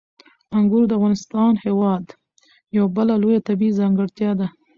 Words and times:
انګور 0.57 0.83
د 0.87 0.91
افغانستان 0.97 1.53
هېواد 1.65 2.03
یوه 2.77 2.89
بله 2.97 3.13
لویه 3.21 3.45
طبیعي 3.49 3.77
ځانګړتیا 3.79 4.31
ده. 4.39 4.47